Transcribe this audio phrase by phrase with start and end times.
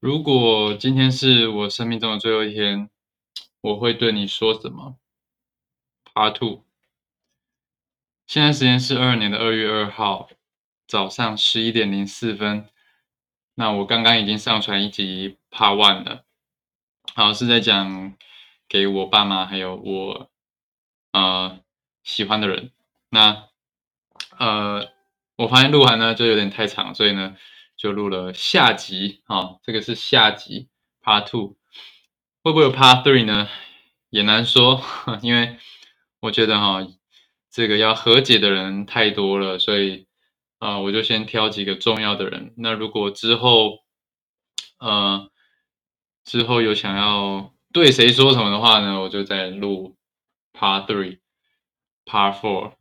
[0.00, 2.88] 如果今天是我生命中的最后一天，
[3.60, 4.96] 我会对你说什么
[6.04, 6.64] ？Part Two。
[8.26, 10.30] 现在时间是二二年的二月二号
[10.86, 12.66] 早上十一点零四分。
[13.54, 16.24] 那我刚刚已经上传一集 Part One 了，
[17.14, 18.16] 好是在讲
[18.66, 20.30] 给我爸妈还有我
[21.12, 21.60] 呃
[22.02, 22.72] 喜欢的人。
[23.10, 23.48] 那
[24.38, 24.88] 呃。
[25.36, 27.34] 我发现录完呢就有点太长，所以呢
[27.80, 30.68] 就录了下集啊，这个是下集
[31.02, 31.56] Part Two，
[32.42, 33.48] 会不会有 Part Three 呢？
[34.10, 34.82] 也难说，
[35.22, 35.56] 因为
[36.20, 36.86] 我觉得哈，
[37.50, 40.06] 这个要和解的人太多了，所以
[40.58, 42.52] 啊，我就先挑几个重要的人。
[42.58, 43.78] 那如果之后
[44.78, 45.30] 呃
[46.22, 49.96] 之后有想要对谁说什么的话呢，我就再录
[50.52, 51.20] Part Three、
[52.04, 52.74] Part Four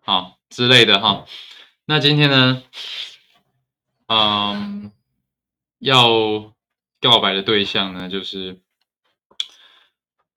[0.00, 1.26] 啊之类的哈。
[1.84, 2.64] 那今天呢，
[4.14, 4.92] 嗯，
[5.78, 6.52] 要
[7.00, 8.60] 告白的对象呢，就是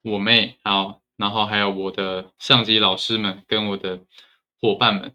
[0.01, 4.05] 我妹，好，然后还有我的上级老师们跟我的
[4.61, 5.13] 伙伴们，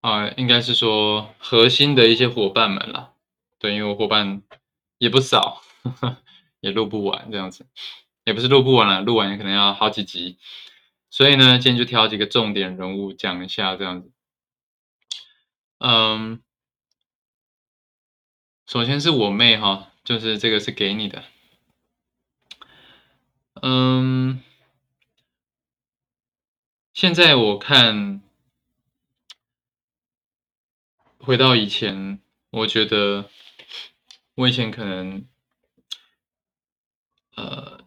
[0.00, 3.12] 啊，应该是说核心的一些伙伴们啦，
[3.60, 4.42] 对，因为我伙伴
[4.98, 5.62] 也不少，
[6.58, 7.64] 也录不完这样子，
[8.24, 10.36] 也不是录不完了，录完也可能要好几集，
[11.10, 14.10] 所以呢，今天就挑几个重点人物讲一下这样子。
[15.78, 16.42] 嗯，
[18.74, 21.22] 首先是我妹哈，就是这个是给你的。
[23.62, 24.42] 嗯，
[26.92, 28.20] 现在我看
[31.18, 33.30] 回到以前，我觉得
[34.34, 35.24] 我以前可能，
[37.36, 37.78] 呃，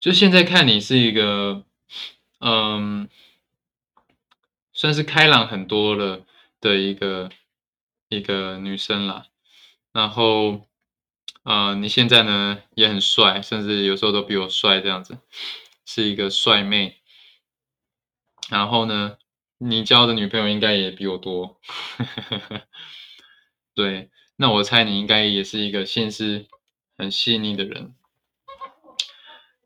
[0.00, 1.66] 就现在看你是一个，
[2.38, 3.10] 嗯，
[4.72, 6.24] 算是开朗很多了。
[6.62, 7.30] 的一个
[8.08, 9.26] 一个女生啦，
[9.94, 10.66] 然后
[11.44, 15.18] 呃，你现在呢也很帅，甚至有时候都比我帅，这样子
[15.86, 17.00] 是一个帅妹。
[18.50, 19.18] 然后呢，
[19.58, 21.60] 你交的女朋友应该也比我多，
[23.72, 26.46] 对，那我猜你应该也是一个心思
[26.98, 27.94] 很细腻的人。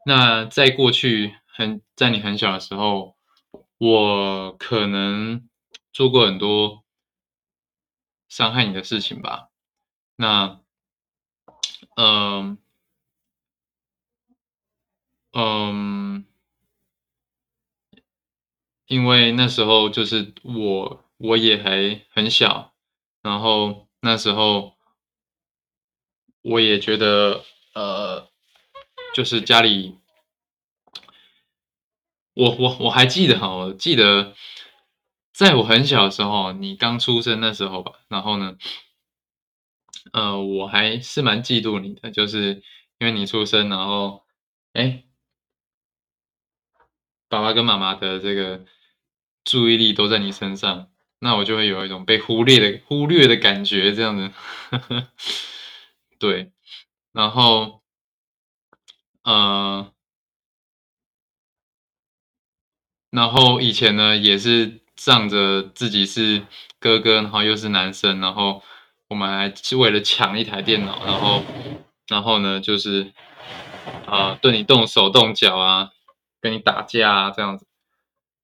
[0.05, 3.17] 那在过去很在你很小的时候，
[3.79, 5.49] 我可能
[5.91, 6.85] 做过很多。
[8.29, 9.49] 伤害你的事情吧，
[10.21, 10.61] 那，
[11.97, 12.59] 嗯，
[15.33, 16.25] 嗯，
[18.89, 22.73] 因为那时候就是我我也还很小，
[23.23, 24.75] 然后那时候
[26.43, 28.29] 我也觉得，呃，
[29.15, 30.01] 就是家里，
[32.35, 34.35] 我我我还记得哈，我记得。
[35.31, 38.57] 在我很小的时候，你刚出生那时候吧，然后呢，
[40.13, 42.63] 呃，我还是蛮嫉妒你的，就是
[42.99, 44.25] 因为你出生，然后，
[44.73, 45.05] 哎，
[47.29, 48.65] 爸爸跟妈妈的这个
[49.45, 50.91] 注意力都在你身上，
[51.21, 54.33] 那我就会有一种被忽略的忽略的感觉，这样子，
[56.19, 56.53] 对，
[57.13, 57.83] 然后，
[59.25, 59.93] 呃，
[63.11, 64.81] 然后以前呢也是。
[65.01, 66.45] 仗着自己是
[66.81, 68.65] 哥哥，然后又是男生，然后
[69.09, 71.43] 我们还是为了抢一台电脑，然后，
[72.07, 73.13] 然后呢，就是
[74.07, 75.91] 啊，对你动手动脚啊，
[76.41, 77.67] 跟你打架啊，这样子，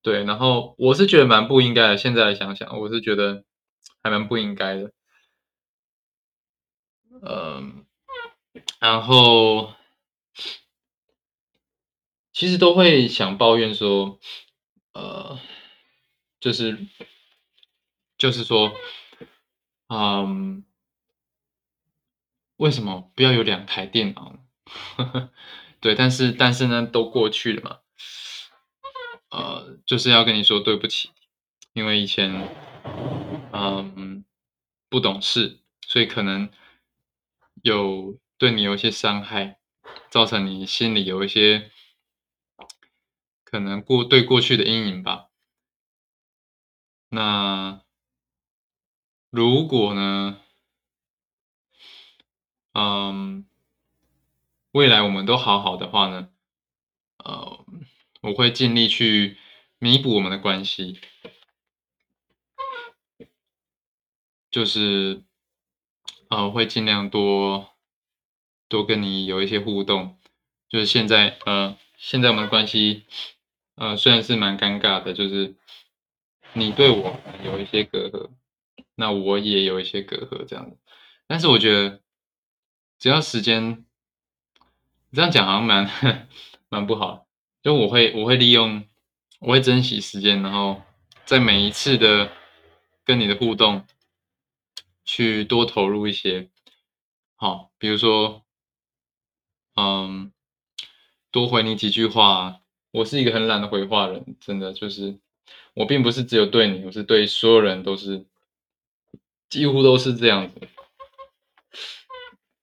[0.03, 1.97] 对，然后我是觉得蛮不应该的。
[1.97, 3.45] 现在想想，我是觉得
[4.03, 4.93] 还蛮不应该的。
[7.23, 7.85] 嗯，
[8.81, 9.73] 然后
[12.33, 14.19] 其实都会想抱怨说，
[14.93, 15.39] 呃。
[16.41, 16.77] 就是，
[18.19, 18.71] 就是说，
[19.97, 20.65] 嗯，
[22.57, 24.37] 为什么不要有两台电脑？
[25.79, 27.79] 对，但是但是呢，都过去了嘛。
[29.31, 31.11] 呃，就是要跟你说对不起，
[31.75, 32.49] 因为以前，
[33.53, 34.25] 嗯，
[34.89, 36.51] 不懂事，所以可能
[37.63, 39.61] 有对你有一些伤害，
[40.11, 41.71] 造成你心里有一些
[43.45, 45.29] 可能过对过去的阴影吧。
[47.11, 47.84] 那
[49.35, 50.39] 如果呢？
[52.73, 53.45] 嗯，
[54.71, 56.29] 未来我们都好好的话呢？
[57.17, 57.67] 呃，
[58.21, 59.37] 我会尽力去
[59.81, 61.01] 弥补我们的关系，
[64.53, 65.25] 就是
[66.29, 67.71] 呃，会尽量多
[68.69, 70.17] 多跟你有一些互动。
[70.69, 73.03] 就是现在，呃，现在我们的关系，
[73.75, 75.57] 呃，虽然是蛮尴尬的，就是。
[76.57, 78.31] 你对我有一些隔阂，
[78.95, 80.77] 那我也有一些隔阂，这样子。
[81.27, 82.01] 但是我觉得
[82.99, 83.85] 只要时间，
[85.13, 86.29] 这样讲好像蛮
[86.69, 87.27] 蛮不好。
[87.63, 88.85] 就我会我会利用，
[89.41, 90.83] 我会珍惜时间，然后
[91.25, 92.31] 在每一次的
[93.05, 93.87] 跟你的互动，
[95.05, 96.51] 去多投入一些。
[97.37, 98.45] 好，比如说，
[99.77, 100.33] 嗯，
[101.31, 102.61] 多回你几句话。
[102.93, 105.19] 我是一个很懒的回话人，真的就是
[105.75, 108.25] 我并不是只有对你，我是对所有人都是，
[109.55, 110.61] 几乎都是这样子。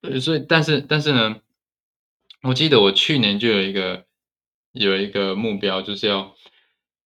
[0.02, 1.40] 对，所以但是但是呢，
[2.42, 4.06] 我记得我去年就有一个
[4.74, 6.36] 有一个目标，就是要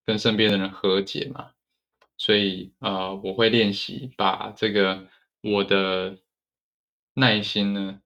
[0.04, 1.52] 跟身边的人和解嘛。
[2.18, 5.08] 所以啊，我会练习把这个
[5.42, 6.18] 我的
[7.14, 8.02] 耐心呢，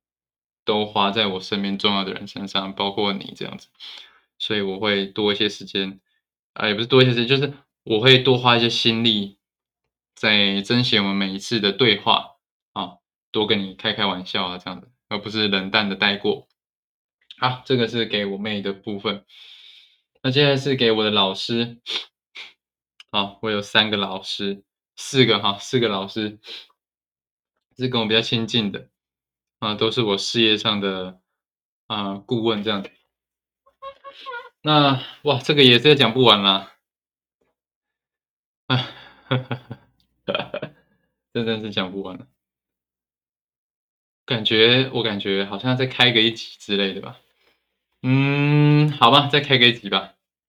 [0.65, 3.69] 都花在我身边重要的人身上，包括你这样子。
[4.37, 6.01] 所以我会多一些时间，
[6.51, 7.53] 啊，也不是多一些时间，就是
[7.83, 9.37] 我会多花一些心力，
[10.19, 12.35] 在珍惜我们每一次的对话
[12.73, 12.97] 啊，
[13.31, 16.49] 多跟你开开玩笑啊，这样子，而不是冷淡的带过。
[17.37, 19.25] 好，这个是给我妹的部分。
[20.21, 21.79] 那接下来是给我的老师。
[23.13, 24.65] 好，我有三个老师，
[24.97, 26.37] 四个哈，四个老师
[27.77, 28.89] 是跟我比较亲近的
[29.59, 31.21] 啊，都是我事业上的
[31.87, 32.91] 啊顾问这样子。
[34.63, 36.73] 那哇，这个也是讲不完啦，
[38.67, 38.91] 啊，
[41.33, 42.27] 真的是讲不完了。
[44.25, 47.19] 感觉我感觉好像再开个一集之类的吧。
[48.03, 50.18] 嗯，好吧，再开个一集吧。